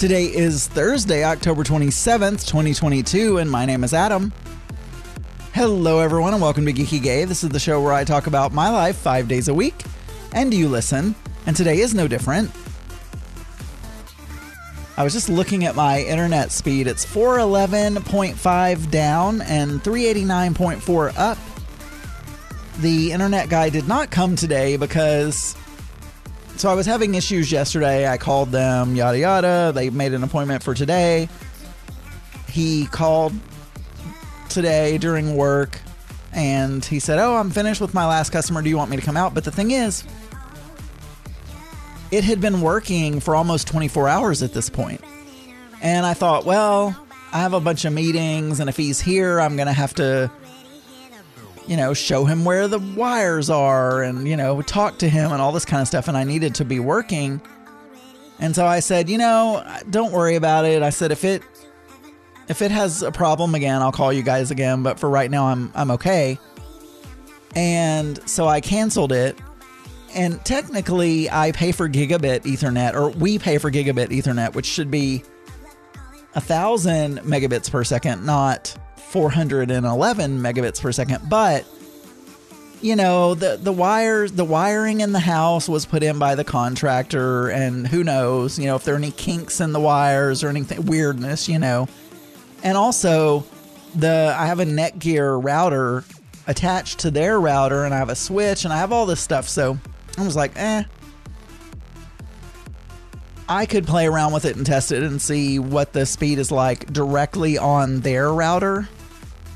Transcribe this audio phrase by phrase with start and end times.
[0.00, 4.32] Today is Thursday, October 27th, 2022, and my name is Adam.
[5.52, 7.26] Hello, everyone, and welcome to Geeky Gay.
[7.26, 9.74] This is the show where I talk about my life five days a week,
[10.32, 12.50] and you listen, and today is no different.
[14.96, 16.86] I was just looking at my internet speed.
[16.86, 21.36] It's 411.5 down and 389.4 up.
[22.78, 25.54] The internet guy did not come today because
[26.60, 28.06] so I was having issues yesterday.
[28.06, 29.72] I called them, yada yada.
[29.74, 31.30] They made an appointment for today.
[32.48, 33.32] He called
[34.50, 35.78] today during work
[36.34, 38.60] and he said, Oh, I'm finished with my last customer.
[38.60, 39.32] Do you want me to come out?
[39.32, 40.04] But the thing is,
[42.10, 45.00] it had been working for almost 24 hours at this point.
[45.80, 46.94] And I thought, well,
[47.32, 50.30] I have a bunch of meetings, and if he's here, I'm going to have to
[51.70, 55.40] you know, show him where the wires are and, you know, talk to him and
[55.40, 56.08] all this kind of stuff.
[56.08, 57.40] And I needed to be working.
[58.40, 60.82] And so I said, you know, don't worry about it.
[60.82, 61.44] I said, if it,
[62.48, 64.82] if it has a problem again, I'll call you guys again.
[64.82, 66.40] But for right now, I'm, I'm okay.
[67.54, 69.38] And so I canceled it.
[70.12, 74.90] And technically, I pay for gigabit Ethernet, or we pay for gigabit Ethernet, which should
[74.90, 75.22] be
[76.34, 81.66] a thousand megabits per second, not 411 megabits per second, but
[82.82, 86.44] you know the the wires the wiring in the house was put in by the
[86.44, 90.48] contractor and who knows you know if there are any kinks in the wires or
[90.48, 91.88] anything weirdness you know.
[92.62, 93.44] And also
[93.94, 96.04] the i have a netgear router
[96.46, 99.48] attached to their router and i have a switch and i have all this stuff.
[99.48, 99.78] So
[100.16, 100.84] i was like eh
[103.50, 106.50] I could play around with it and test it and see what the speed is
[106.50, 108.88] like directly on their router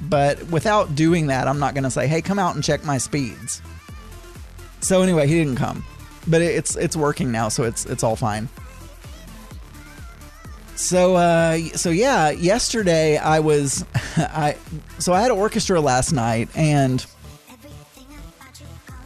[0.08, 2.98] but without doing that, I'm not going to say, "Hey, come out and check my
[2.98, 3.62] speeds."
[4.80, 5.84] So anyway, he didn't come,
[6.26, 8.48] but it's it's working now, so it's it's all fine.
[10.76, 13.84] So uh, so yeah, yesterday I was
[14.16, 14.56] I
[14.98, 17.04] so I had an orchestra last night and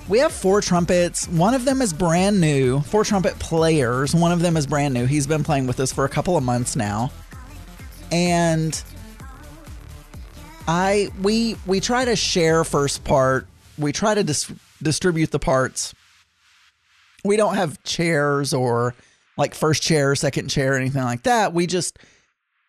[0.09, 1.29] we have four trumpets.
[1.29, 2.81] One of them is brand new.
[2.81, 4.15] Four trumpet players.
[4.15, 5.07] One of them is brand new.
[5.07, 7.13] He's been playing with us for a couple of months now.
[8.11, 8.83] And
[10.67, 13.47] I we we try to share first part.
[13.77, 14.51] We try to dis-
[14.83, 15.95] distribute the parts.
[17.25, 18.95] We don't have chairs or
[19.37, 21.53] like first chair, second chair, anything like that.
[21.53, 21.99] We just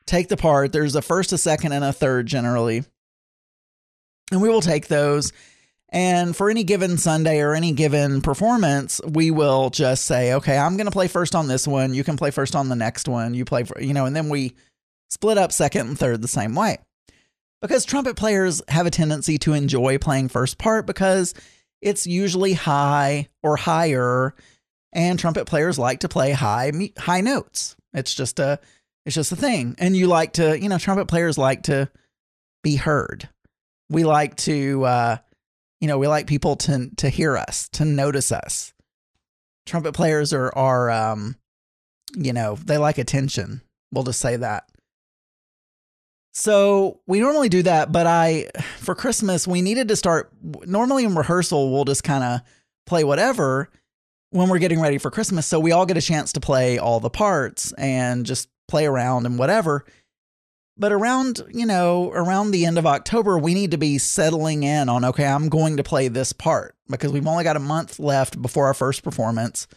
[0.06, 0.74] take the part.
[0.74, 2.84] There's a first, a second, and a third generally.
[4.32, 5.32] And we will take those.
[5.92, 10.78] And for any given Sunday or any given performance, we will just say, okay, I'm
[10.78, 11.96] going to play first on this one.
[11.96, 13.34] You can play first on the next one.
[13.34, 14.54] You play for, you know, and then we
[15.10, 16.78] split up second and third the same way
[17.62, 21.34] because trumpet players have a tendency to enjoy playing first part because
[21.82, 24.34] it's usually high or higher
[24.94, 28.60] and trumpet players like to play high high notes it's just a
[29.06, 31.90] it's just a thing and you like to you know trumpet players like to
[32.64, 33.30] be heard
[33.90, 35.18] we like to uh
[35.82, 38.74] you know we like people to to hear us to notice us
[39.66, 41.36] trumpet players are are um
[42.16, 44.66] you know they like attention we'll just say that
[46.32, 50.32] so we normally do that, but I, for Christmas, we needed to start.
[50.66, 52.42] Normally in rehearsal, we'll just kind of
[52.86, 53.70] play whatever
[54.32, 55.48] when we're getting ready for Christmas.
[55.48, 59.26] So we all get a chance to play all the parts and just play around
[59.26, 59.86] and whatever.
[60.80, 64.88] But around, you know, around the end of October, we need to be settling in
[64.88, 68.42] on, okay, I'm going to play this part because we've only got a month left
[68.42, 69.68] before our first performance.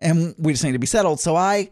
[0.00, 1.20] And we just need to be settled.
[1.20, 1.70] So I,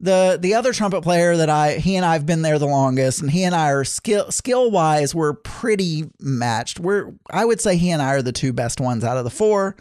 [0.00, 3.30] the the other trumpet player that I he and I've been there the longest, and
[3.30, 6.78] he and I are skill skill wise we're pretty matched.
[6.78, 9.30] We're I would say he and I are the two best ones out of the
[9.30, 9.76] four.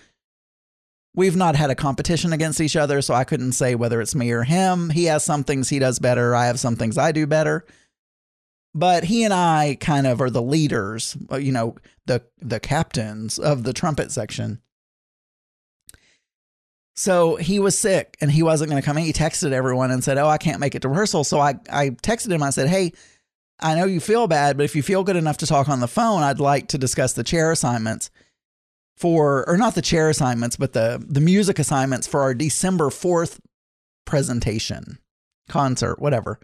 [1.18, 4.30] We've not had a competition against each other, so I couldn't say whether it's me
[4.31, 4.92] or him.
[4.92, 6.36] He has some things he does better.
[6.36, 7.66] I have some things I do better.
[8.75, 11.75] But he and I kind of are the leaders, uh, you know,
[12.06, 14.62] the the captains of the trumpet section.
[16.96, 19.04] So he was sick and he wasn't going to come in.
[19.04, 21.24] He texted everyone and said, Oh, I can't make it to rehearsal.
[21.24, 22.44] So I, I texted him.
[22.44, 22.94] I said, Hey,
[23.60, 25.88] I know you feel bad, but if you feel good enough to talk on the
[25.88, 28.12] phone, I'd like to discuss the chair assignments
[28.98, 33.40] for, or not the chair assignments, but the, the music assignments for our December 4th
[34.06, 34.98] presentation,
[35.48, 36.40] concert, whatever.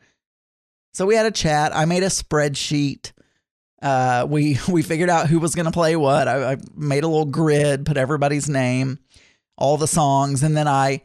[0.94, 1.76] So we had a chat.
[1.76, 3.12] I made a spreadsheet.
[3.82, 6.28] Uh, we we figured out who was going to play what.
[6.28, 9.00] I, I made a little grid, put everybody's name
[9.58, 11.02] all the songs and then I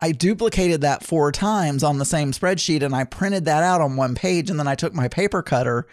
[0.00, 3.96] I duplicated that four times on the same spreadsheet and I printed that out on
[3.96, 5.86] one page and then I took my paper cutter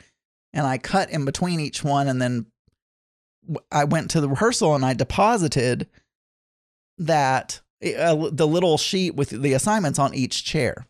[0.53, 2.45] and I cut in between each one and then
[3.71, 5.87] I went to the rehearsal and I deposited
[6.97, 10.87] that uh, the little sheet with the assignments on each chair.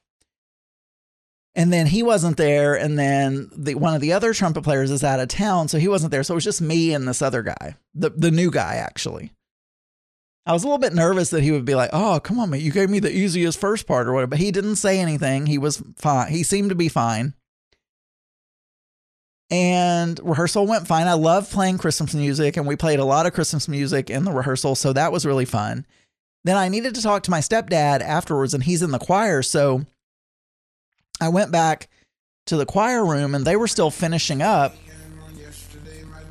[1.58, 5.06] And then he wasn't there, and then the one of the other trumpet players is
[5.06, 6.22] out of town, so he wasn't there.
[6.22, 9.32] So it was just me and this other guy, the the new guy actually.
[10.46, 12.60] I was a little bit nervous that he would be like, "Oh, come on, man,
[12.60, 15.46] you gave me the easiest first part or whatever." But he didn't say anything.
[15.46, 16.30] He was fine.
[16.30, 17.34] He seemed to be fine.
[19.52, 21.08] And rehearsal went fine.
[21.08, 24.32] I love playing Christmas music, and we played a lot of Christmas music in the
[24.32, 25.86] rehearsal, so that was really fun.
[26.44, 29.86] Then I needed to talk to my stepdad afterwards, and he's in the choir, so
[31.22, 31.90] I went back
[32.48, 34.76] to the choir room, and they were still finishing up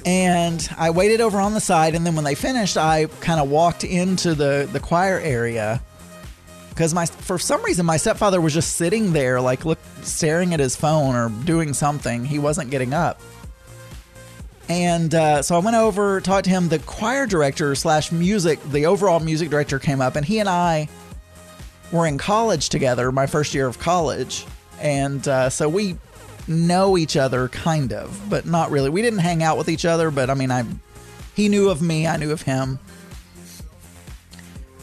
[0.06, 3.49] and I waited over on the side, and then when they finished, I kind of
[3.49, 5.82] walked into the the choir area
[6.75, 10.61] because my for some reason my stepfather was just sitting there, like look staring at
[10.61, 12.25] his phone or doing something.
[12.25, 13.21] He wasn't getting up,
[14.69, 16.69] and uh, so I went over, talked to him.
[16.69, 20.88] The choir director slash music, the overall music director came up, and he and I
[21.93, 24.44] were in college together, my first year of college,
[24.81, 25.97] and uh, so we
[26.49, 28.91] know each other kind of, but not really.
[28.91, 30.65] We didn't hang out with each other, but I mean, I
[31.35, 32.81] he knew of me, I knew of him.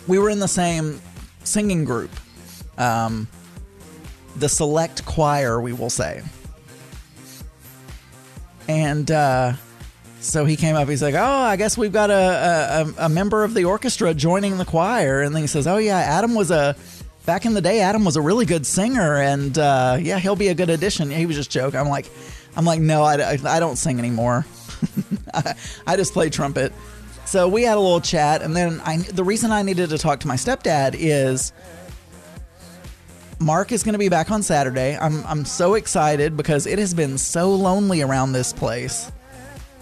[0.07, 1.01] We were in the same
[1.51, 2.12] singing group,
[2.77, 3.27] um,
[4.36, 6.21] the select choir, we will say.
[8.68, 9.53] And uh,
[10.21, 10.88] so he came up.
[10.88, 14.57] He's like, "Oh, I guess we've got a, a a member of the orchestra joining
[14.57, 16.75] the choir." And then he says, "Oh yeah, Adam was a
[17.25, 20.50] back in the day, Adam was a really good singer, and uh, yeah, he'll be
[20.50, 21.09] a good addition.
[21.09, 21.80] He was just joking.
[21.80, 22.09] I'm like,
[22.56, 24.45] I'm like, no, I, I don't sing anymore.
[25.33, 25.56] I,
[25.88, 26.74] I just play trumpet.
[27.31, 30.19] So we had a little chat, and then I, the reason I needed to talk
[30.19, 31.53] to my stepdad is
[33.39, 34.97] Mark is going to be back on Saturday.
[34.99, 39.09] I'm I'm so excited because it has been so lonely around this place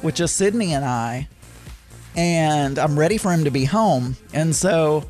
[0.04, 1.28] with just Sydney and I,
[2.16, 4.16] and I'm ready for him to be home.
[4.32, 5.10] And so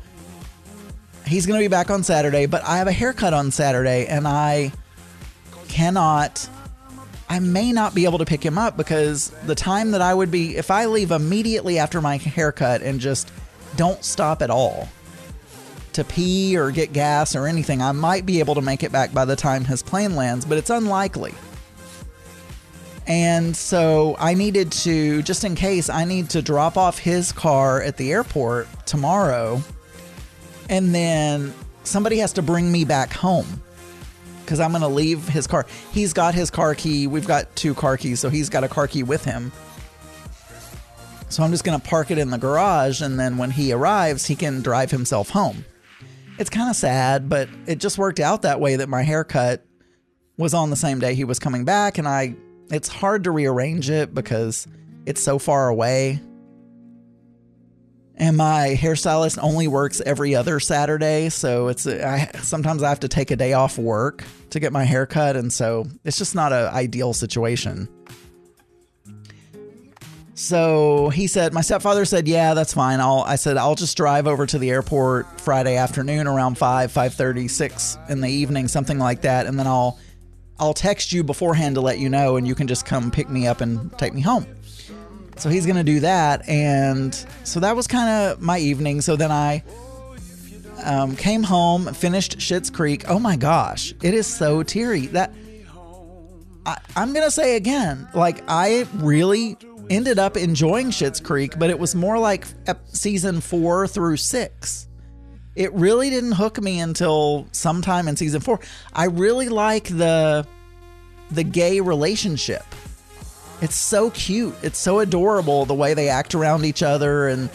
[1.26, 4.26] he's going to be back on Saturday, but I have a haircut on Saturday and
[4.26, 4.72] I
[5.68, 6.48] cannot
[7.30, 10.32] I may not be able to pick him up because the time that I would
[10.32, 13.32] be if I leave immediately after my haircut and just
[13.76, 14.88] don't stop at all
[15.92, 19.14] to pee or get gas or anything, I might be able to make it back
[19.14, 21.32] by the time his plane lands, but it's unlikely.
[23.06, 27.80] And so I needed to, just in case, I need to drop off his car
[27.80, 29.62] at the airport tomorrow
[30.68, 31.54] and then
[31.84, 33.62] somebody has to bring me back home
[34.50, 35.64] because I'm going to leave his car.
[35.92, 37.06] He's got his car key.
[37.06, 39.52] We've got two car keys, so he's got a car key with him.
[41.28, 44.26] So I'm just going to park it in the garage, and then when he arrives,
[44.26, 45.64] he can drive himself home.
[46.36, 49.64] It's kind of sad, but it just worked out that way that my haircut
[50.36, 52.34] was on the same day he was coming back, and I.
[52.72, 54.66] It's hard to rearrange it because
[55.06, 56.20] it's so far away
[58.20, 63.08] and my hairstylist only works every other Saturday, so it's I sometimes I have to
[63.08, 66.52] take a day off work to get my hair cut, and so it's just not
[66.52, 67.88] an ideal situation.
[70.34, 74.26] So he said, my stepfather said, "Yeah, that's fine." I'll I said I'll just drive
[74.26, 78.98] over to the airport Friday afternoon around five, five thirty, six in the evening, something
[78.98, 79.98] like that, and then I'll
[80.58, 83.46] I'll text you beforehand to let you know, and you can just come pick me
[83.46, 84.46] up and take me home.
[85.40, 86.46] So he's going to do that.
[86.48, 89.00] And so that was kind of my evening.
[89.00, 89.62] So then I
[90.84, 93.08] um, came home, finished Schitt's Creek.
[93.08, 95.06] Oh my gosh, it is so teary.
[95.08, 95.32] That
[96.66, 99.56] I, I'm going to say again, like I really
[99.88, 102.46] ended up enjoying Schitt's Creek, but it was more like
[102.92, 104.88] season four through six.
[105.56, 108.60] It really didn't hook me until sometime in season four.
[108.92, 110.46] I really like the
[111.30, 112.64] the gay relationship
[113.60, 114.54] it's so cute.
[114.62, 117.50] It's so adorable the way they act around each other and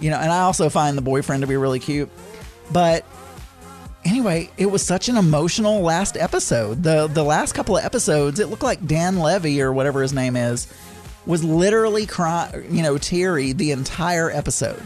[0.00, 2.10] you know, and I also find the boyfriend to be really cute.
[2.72, 3.04] But
[4.04, 6.82] anyway, it was such an emotional last episode.
[6.82, 10.36] The the last couple of episodes, it looked like Dan Levy or whatever his name
[10.36, 10.72] is
[11.26, 14.82] was literally crying, you know, teary the entire episode.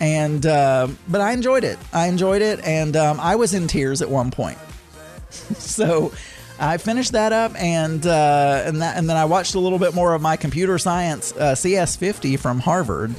[0.00, 1.78] And uh, but I enjoyed it.
[1.92, 4.58] I enjoyed it, and um, I was in tears at one point.
[5.30, 6.12] so
[6.60, 9.94] I finished that up, and uh, and that, and then I watched a little bit
[9.94, 13.14] more of my computer science uh, CS50 from Harvard,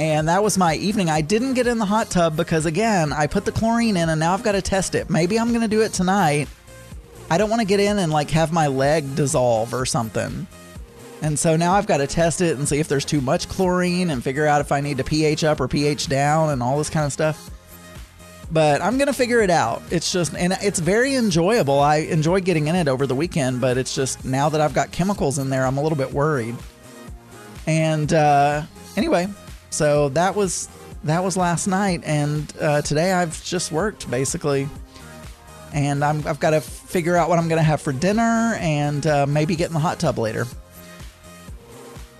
[0.00, 1.10] and that was my evening.
[1.10, 4.18] I didn't get in the hot tub because again, I put the chlorine in, and
[4.18, 5.10] now I've got to test it.
[5.10, 6.48] Maybe I'm going to do it tonight.
[7.30, 10.46] I don't want to get in and like have my leg dissolve or something.
[11.20, 14.10] And so now I've got to test it and see if there's too much chlorine
[14.10, 16.90] and figure out if I need to pH up or pH down and all this
[16.90, 17.50] kind of stuff
[18.50, 19.82] but I'm gonna figure it out.
[19.90, 21.80] It's just, and it's very enjoyable.
[21.80, 24.92] I enjoy getting in it over the weekend, but it's just now that I've got
[24.92, 26.56] chemicals in there, I'm a little bit worried.
[27.66, 28.62] And uh,
[28.96, 29.28] anyway,
[29.70, 30.68] so that was
[31.04, 34.68] that was last night, and uh, today I've just worked basically.
[35.74, 39.26] and I'm, I've got to figure out what I'm to have for dinner and uh,
[39.26, 40.46] maybe get in the hot tub later.